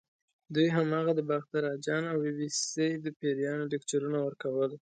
دوی 0.53 0.67
هماغه 0.77 1.11
د 1.15 1.21
باختر 1.29 1.61
اجان 1.75 2.03
او 2.11 2.17
بي 2.23 2.31
بي 2.37 2.47
سۍ 2.71 2.91
د 3.03 3.05
پیریانو 3.19 3.69
لیکچرونه 3.71 4.17
ورکول. 4.21 4.71